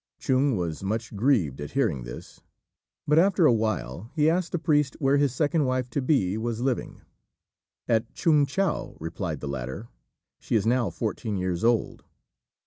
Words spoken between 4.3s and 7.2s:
asked the priest where his second wife to be was living.